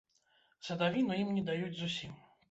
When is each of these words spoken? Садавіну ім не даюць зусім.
Садавіну 0.67 1.17
ім 1.23 1.29
не 1.35 1.43
даюць 1.49 1.77
зусім. 1.81 2.17